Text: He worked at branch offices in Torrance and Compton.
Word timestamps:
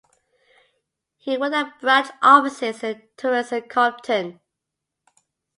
He 1.19 1.37
worked 1.37 1.53
at 1.53 1.79
branch 1.79 2.07
offices 2.23 2.81
in 2.81 3.03
Torrance 3.17 3.51
and 3.51 3.69
Compton. 3.69 4.39